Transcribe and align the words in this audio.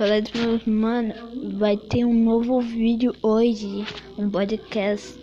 Fala 0.00 0.14
aí 0.14 0.22
meus 0.34 0.64
mano, 0.64 1.14
vai 1.58 1.76
ter 1.76 2.06
um 2.06 2.24
novo 2.24 2.58
vídeo 2.58 3.12
hoje, 3.22 3.84
um 4.16 4.30
podcast. 4.30 5.20